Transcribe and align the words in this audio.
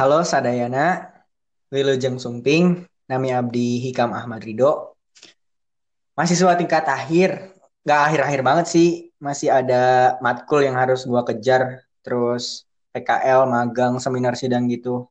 Halo 0.00 0.24
Sadayana, 0.24 1.12
Wilujeng 1.68 2.16
Sumping, 2.16 2.88
Nami 3.04 3.36
Abdi 3.36 3.84
Hikam 3.84 4.16
Ahmad 4.16 4.40
Ridho. 4.40 4.96
Mahasiswa 6.16 6.56
tingkat 6.56 6.88
akhir, 6.88 7.52
nggak 7.84 8.00
akhir-akhir 8.08 8.40
banget 8.40 8.66
sih, 8.72 8.88
masih 9.20 9.52
ada 9.52 10.16
matkul 10.24 10.64
yang 10.64 10.80
harus 10.80 11.04
gua 11.04 11.20
kejar, 11.20 11.84
terus 12.00 12.64
PKL, 12.96 13.44
magang, 13.44 14.00
seminar 14.00 14.40
sidang 14.40 14.72
gitu. 14.72 15.04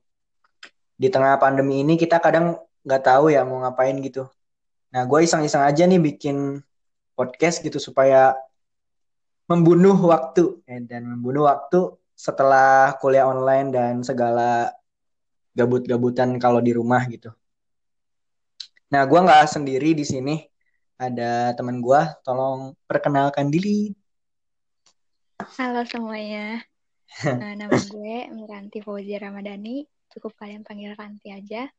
Di 0.97 1.13
tengah 1.13 1.37
pandemi 1.37 1.85
ini 1.85 1.93
kita 1.93 2.17
kadang 2.17 2.57
nggak 2.81 3.03
tahu 3.05 3.29
ya 3.29 3.45
mau 3.45 3.61
ngapain 3.61 3.93
gitu. 4.01 4.25
Nah, 4.89 5.05
gue 5.05 5.21
iseng-iseng 5.21 5.69
aja 5.69 5.85
nih 5.85 6.01
bikin 6.01 6.65
podcast 7.13 7.61
gitu 7.61 7.77
supaya 7.77 8.33
membunuh 9.45 10.01
waktu 10.01 10.65
eh, 10.65 10.81
dan 10.81 11.05
membunuh 11.13 11.45
waktu 11.45 11.93
setelah 12.19 12.99
kuliah 12.99 13.31
online 13.31 13.71
dan 13.71 13.93
segala 14.03 14.75
gabut-gabutan 15.55 16.35
kalau 16.35 16.59
di 16.59 16.75
rumah 16.75 17.07
gitu. 17.07 17.31
Nah, 18.91 19.07
gue 19.07 19.19
nggak 19.23 19.47
sendiri 19.47 19.95
di 19.95 20.03
sini. 20.03 20.35
Ada 20.99 21.55
teman 21.55 21.79
gue, 21.79 22.01
tolong 22.27 22.75
perkenalkan 22.83 23.47
diri. 23.47 23.95
Halo 25.55 25.87
semuanya, 25.87 26.59
uh, 27.23 27.55
nama 27.63 27.79
gue 27.87 28.27
Miranti 28.35 28.83
Fauzi 28.83 29.15
Ramadhani. 29.15 29.87
Cukup 30.11 30.35
kalian 30.35 30.67
panggil 30.67 30.91
Ranti 30.99 31.31
aja. 31.31 31.71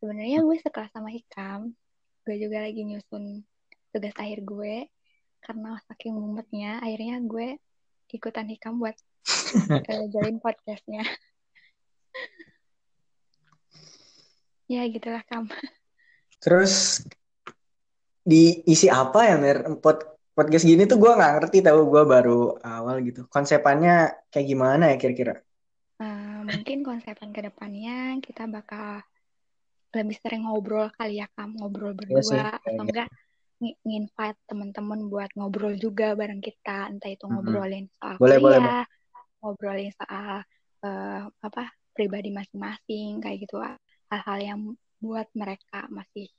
Sebenarnya 0.00 0.40
gue 0.40 0.56
sekelas 0.64 0.96
sama 0.96 1.12
Hikam. 1.12 1.76
Gue 2.24 2.40
juga 2.40 2.64
lagi 2.64 2.88
nyusun 2.88 3.44
tugas 3.92 4.16
akhir 4.16 4.48
gue. 4.48 4.88
Karena 5.44 5.76
saking 5.92 6.16
mumetnya, 6.16 6.80
akhirnya 6.80 7.20
gue 7.20 7.60
ikutan 8.08 8.48
Hikam 8.48 8.80
buat 8.80 8.96
uh, 9.90 10.04
join 10.12 10.36
podcastnya. 10.38 11.02
ya 14.68 14.84
gitulah 14.92 15.24
Kam. 15.24 15.48
Terus 16.38 17.02
diisi 18.22 18.92
apa 18.92 19.24
ya 19.24 19.36
Mir? 19.40 19.64
Pod 19.80 20.04
podcast 20.36 20.62
gini 20.62 20.86
tuh 20.86 21.02
gue 21.02 21.10
nggak 21.10 21.32
ngerti 21.40 21.58
tahu 21.64 21.88
gue 21.88 22.02
baru 22.04 22.60
awal 22.62 23.02
gitu. 23.02 23.26
Konsepannya 23.26 24.12
kayak 24.30 24.46
gimana 24.46 24.94
ya 24.94 24.96
kira-kira? 25.00 25.34
Uh, 25.98 26.46
mungkin 26.46 26.86
konsepan 26.86 27.34
ke 27.34 27.42
depannya 27.42 28.22
kita 28.22 28.46
bakal 28.46 29.02
lebih 29.96 30.16
sering 30.20 30.44
ngobrol 30.44 30.92
kali 30.94 31.18
ya 31.18 31.26
Kam, 31.32 31.56
ngobrol 31.56 31.96
berdua 31.96 32.20
Iya 32.20 32.28
sih, 32.28 32.38
atau 32.38 32.84
enggak 32.84 33.08
nginvite 33.58 34.38
teman-teman 34.46 35.10
buat 35.10 35.30
ngobrol 35.34 35.74
juga 35.74 36.14
bareng 36.14 36.38
kita, 36.38 36.92
entah 36.92 37.10
itu 37.10 37.26
ngobrolin 37.26 37.90
soal 37.98 38.14
Boleh, 38.20 38.38
boleh, 38.38 38.58
kuliah, 38.62 38.84
ngobrolin 39.40 39.92
soal 39.94 40.42
eh, 40.84 41.22
apa 41.42 41.70
pribadi 41.94 42.30
masing-masing 42.30 43.18
kayak 43.18 43.42
gitu 43.42 43.58
hal-hal 44.08 44.38
yang 44.38 44.60
buat 44.98 45.26
mereka 45.34 45.86
masih 45.90 46.30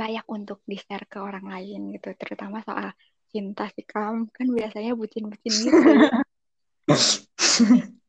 layak 0.00 0.24
untuk 0.32 0.64
di-share 0.64 1.04
ke 1.04 1.20
orang 1.20 1.44
lain 1.44 1.92
gitu, 1.92 2.08
terutama 2.16 2.64
soal 2.64 2.92
cinta 3.28 3.68
sih 3.76 3.84
Kam, 3.84 4.26
kan 4.32 4.48
biasanya 4.48 4.96
bucin-bucin 4.96 5.54
gitu. 5.60 5.90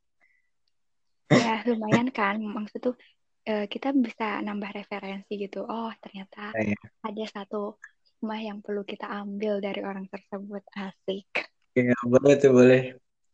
ya 1.43 1.63
lumayan 1.67 2.07
kan, 2.15 2.39
maksud 2.39 2.79
tuh 2.79 2.95
eh, 3.43 3.67
kita 3.67 3.91
bisa 3.91 4.39
nambah 4.39 4.71
referensi 4.71 5.35
gitu. 5.35 5.67
Oh 5.67 5.91
ternyata 5.99 6.55
Iya. 6.55 6.79
ada 7.03 7.23
satu 7.27 7.75
hikmah 8.07 8.39
yang 8.39 8.57
perlu 8.63 8.85
kita 8.85 9.09
ambil 9.09 9.59
dari 9.59 9.81
orang 9.83 10.05
tersebut 10.07 10.63
asik. 10.77 11.49
Iya, 11.75 11.95
boleh 12.07 12.35
tuh 12.39 12.51
boleh. 12.55 12.81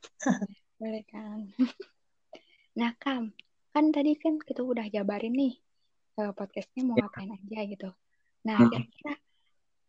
Boleh 0.82 1.04
kan? 1.10 1.50
Nah, 2.78 2.94
Kam, 3.02 3.34
kan 3.74 3.86
tadi 3.90 4.14
kan 4.18 4.38
kita 4.38 4.62
udah 4.62 4.86
jabarin 4.94 5.34
nih 5.34 5.54
eh, 6.22 6.32
podcastnya 6.34 6.86
mau 6.86 6.98
ngapain 6.98 7.34
aja 7.34 7.60
gitu. 7.66 7.90
Nah, 8.46 8.58
Hmm. 8.62 8.70
kira-kira 8.70 9.14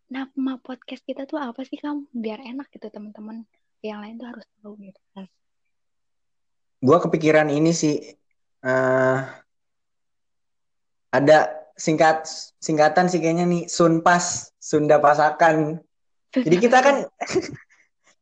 nama 0.09 0.57
podcast 0.57 1.05
kita 1.05 1.29
tuh 1.29 1.37
apa 1.37 1.61
sih, 1.69 1.77
Kam? 1.77 2.09
Biar 2.13 2.41
enak 2.41 2.73
gitu 2.73 2.89
teman-teman 2.89 3.45
yang 3.85 4.01
lain 4.01 4.17
tuh 4.17 4.29
harus 4.33 4.45
tahu 4.59 4.75
gitu 4.81 5.01
kan. 5.13 5.29
Gue 6.81 6.99
kepikiran 7.03 7.49
ini 7.51 7.71
sih 7.75 7.95
eh 8.59 9.19
ada 11.09 11.39
singkat 11.79 12.27
singkatan 12.59 13.07
sih 13.07 13.23
kayaknya 13.23 13.47
nih 13.47 13.65
Sunpas 13.71 14.51
Sunda 14.59 14.99
Pasakan. 14.99 15.79
Jadi 16.35 16.57
kita 16.59 16.79
kan 16.83 16.97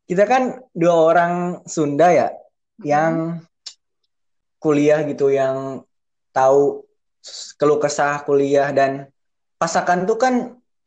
kita 0.07 0.23
kan 0.23 0.63
dua 0.71 0.95
orang 0.95 1.33
Sunda 1.67 2.07
ya 2.09 2.27
yang 2.81 3.43
kuliah 4.57 5.03
gitu 5.03 5.29
yang 5.29 5.83
tahu 6.31 6.87
keluh 7.59 7.77
kesah 7.77 8.23
kuliah 8.23 8.71
dan 8.71 9.11
pasakan 9.59 10.07
tuh 10.07 10.17
kan 10.17 10.35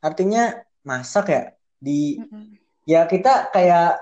artinya 0.01 0.57
masak 0.81 1.29
ya 1.29 1.43
di 1.77 2.17
ya 2.89 3.05
kita 3.05 3.53
kayak 3.53 4.01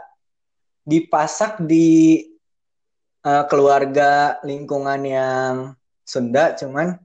dipasak 0.87 1.61
di 1.67 2.25
eh, 3.27 3.45
keluarga 3.51 4.39
lingkungan 4.47 5.03
yang 5.03 5.55
Sunda 6.07 6.57
cuman 6.57 6.97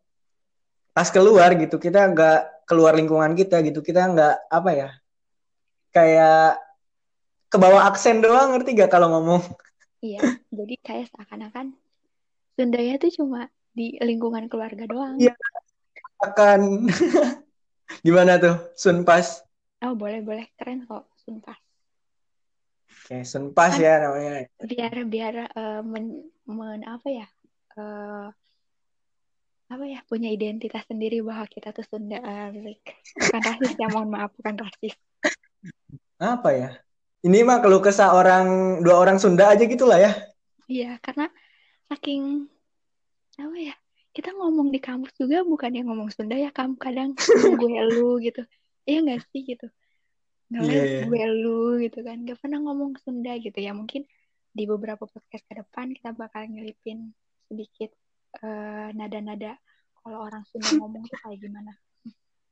pas 0.93 1.09
keluar 1.09 1.51
gitu 1.57 1.81
kita 1.81 2.07
nggak 2.13 2.69
keluar 2.69 2.95
lingkungan 2.95 3.33
kita 3.35 3.59
gitu 3.65 3.83
kita 3.83 4.07
nggak 4.07 4.35
apa 4.47 4.71
ya 4.71 4.89
kayak 5.91 6.62
kebawa 7.53 7.85
aksen 7.93 8.17
doang 8.25 8.57
ngerti 8.57 8.73
gak 8.73 8.89
kalau 8.89 9.13
ngomong 9.13 9.45
Iya, 10.03 10.19
jadi 10.51 10.75
kayak 10.83 11.05
seakan-akan 11.13 11.77
Sundanya 12.53 13.01
tuh 13.01 13.09
cuma 13.17 13.49
di 13.73 13.97
lingkungan 13.97 14.45
keluarga 14.45 14.85
doang. 14.85 15.17
Iya. 15.17 15.33
akan 16.21 16.85
gimana 18.05 18.37
tuh 18.37 18.55
Sunpas 18.77 19.41
Oh, 19.83 19.99
boleh-boleh. 19.99 20.47
Keren 20.55 20.87
kok, 20.87 21.11
sumpah. 21.19 21.59
Oke, 23.03 23.27
Sunpas 23.27 23.75
ya 23.75 23.99
namanya 23.99 24.47
Biar, 24.63 24.95
biar 25.03 25.33
eh, 25.51 25.81
men, 25.83 26.23
men- 26.47 26.87
apa 26.87 27.07
ya, 27.11 27.27
eh, 27.75 28.27
apa 29.67 29.83
ya, 29.83 29.99
punya 30.07 30.31
identitas 30.31 30.87
sendiri 30.87 31.19
bahwa 31.19 31.43
kita 31.51 31.75
tuh 31.75 31.83
Sunda. 31.83 32.15
Asik. 32.23 32.79
Bukan 33.19 33.41
rasis 33.43 33.73
ya, 33.75 33.87
mohon 33.91 34.07
maaf, 34.15 34.31
bukan 34.39 34.55
rasis. 34.55 34.95
apa 36.23 36.49
ya 36.55 36.69
ini 37.23 37.39
mah 37.47 37.63
keluh 37.63 37.79
kesah 37.79 38.11
orang 38.11 38.79
dua 38.83 38.99
orang 38.99 39.15
Sunda 39.15 39.47
aja 39.47 39.63
gitulah 39.63 39.95
ya. 39.95 40.11
Iya, 40.67 40.99
karena 40.99 41.31
saking, 41.87 42.51
apa 43.39 43.57
ya, 43.59 43.75
kita 44.11 44.35
ngomong 44.35 44.75
di 44.75 44.79
kampus 44.83 45.15
juga 45.15 45.39
bukan 45.47 45.71
yang 45.71 45.87
ngomong 45.87 46.11
Sunda 46.11 46.35
ya, 46.35 46.51
kamu 46.51 46.75
kadang 46.75 47.15
gue 47.59 47.81
lu 47.95 48.19
gitu. 48.19 48.43
Iya 48.83 48.99
nggak 49.07 49.23
sih 49.31 49.47
gitu. 49.47 49.71
ngeles 50.51 50.69
Iya, 50.69 50.83
iya. 50.83 51.03
gue 51.07 51.23
lu 51.39 51.79
gitu 51.79 51.99
kan. 52.03 52.19
Gak 52.27 52.37
pernah 52.43 52.59
ngomong 52.59 52.99
Sunda 52.99 53.33
gitu 53.39 53.55
ya. 53.55 53.71
Mungkin 53.71 54.03
di 54.53 54.63
beberapa 54.67 55.07
podcast 55.07 55.47
ke 55.47 55.55
depan 55.57 55.95
kita 55.95 56.13
bakal 56.13 56.45
nyelipin 56.45 57.15
sedikit 57.47 57.89
eh, 58.43 58.87
nada-nada 58.93 59.55
kalau 60.03 60.27
orang 60.27 60.43
Sunda 60.51 60.75
ngomong 60.75 61.07
tuh 61.07 61.17
kayak 61.23 61.39
gimana. 61.39 61.71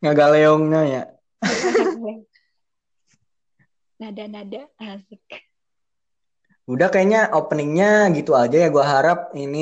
Ngagaleongnya 0.01 0.81
ya 0.87 1.03
nada-nada 4.01 4.61
asik 4.91 5.21
Udah 6.73 6.87
kayaknya 6.93 7.19
openingnya 7.39 7.87
gitu 8.17 8.31
aja 8.41 8.57
ya. 8.63 8.67
Gua 8.75 8.85
harap 8.93 9.19
ini 9.43 9.59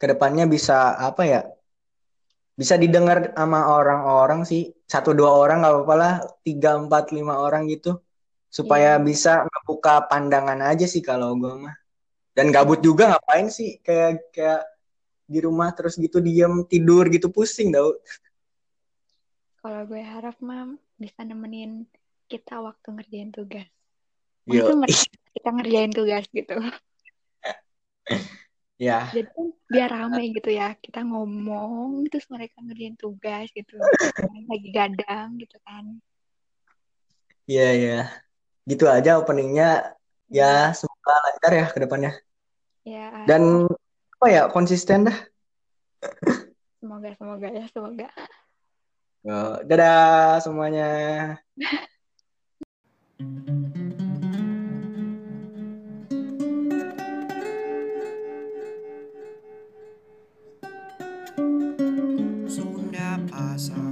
ke 0.00 0.04
depannya 0.10 0.44
bisa 0.54 0.74
apa 1.08 1.22
ya? 1.32 1.40
Bisa 2.60 2.74
didengar 2.82 3.18
sama 3.38 3.58
orang-orang 3.78 4.40
sih. 4.50 4.62
Satu 4.92 5.10
dua 5.18 5.30
orang 5.42 5.56
nggak 5.62 5.72
apa-apa 5.74 5.94
lah. 6.02 6.12
Tiga 6.46 6.70
empat 6.82 7.04
lima 7.16 7.34
orang 7.44 7.62
gitu. 7.72 7.88
Supaya 8.58 8.90
Iya. 8.90 9.04
bisa 9.08 9.30
ngebuka 9.48 9.90
pandangan 10.10 10.60
aja 10.70 10.84
sih 10.94 11.02
kalau 11.08 11.28
gua 11.40 11.54
mah. 11.64 11.76
Dan 12.36 12.46
gabut 12.54 12.80
juga 12.88 13.02
ngapain 13.10 13.46
sih? 13.58 13.68
Kayak 13.86 14.10
kayak 14.34 14.60
di 15.32 15.38
rumah 15.46 15.68
terus 15.76 15.94
gitu 16.04 16.18
diem 16.26 16.54
tidur 16.72 17.04
gitu 17.14 17.28
pusing 17.36 17.68
tau. 17.76 17.90
kalau 19.60 19.80
gue 19.90 20.02
harap 20.12 20.36
mah 20.48 20.62
bisa 21.02 21.20
nemenin 21.28 21.70
kita 22.30 22.62
waktu 22.62 22.86
ngerjain 22.94 23.30
tugas 23.34 23.66
Yo, 24.48 24.72
Maksudnya 24.72 25.20
kita 25.36 25.48
ngerjain 25.50 25.92
tugas 25.92 26.24
gitu 26.30 26.56
ya. 28.86 29.10
jadi 29.10 29.28
kan 29.34 29.46
biar 29.70 29.88
rame 29.90 30.22
gitu 30.34 30.50
ya 30.54 30.74
kita 30.78 31.02
ngomong 31.02 32.06
terus 32.08 32.30
mereka 32.30 32.62
ngerjain 32.62 32.94
tugas 32.94 33.50
gitu 33.50 33.74
lagi 34.46 34.68
gadang 34.70 35.34
gitu 35.42 35.58
kan 35.66 35.98
Iya, 37.50 37.66
iya. 37.74 37.98
Gitu 38.62 38.86
aja 38.86 39.18
openingnya. 39.18 39.98
Ya, 40.30 40.70
semoga 40.70 41.12
lancar 41.26 41.50
ya 41.58 41.66
ke 41.74 41.78
depannya. 41.82 42.14
ya 42.86 43.26
Dan 43.26 43.66
apa 44.14 44.26
ya, 44.30 44.42
konsisten 44.54 45.10
dah. 45.10 45.18
semoga 46.78 47.10
semoga 47.18 47.48
ya 47.50 47.66
semoga 47.74 48.06
dadah 49.66 50.38
semuanya. 50.40 50.88
So 53.20 53.26
now 62.90 63.20
I 63.34 63.56
saw. 63.58 63.89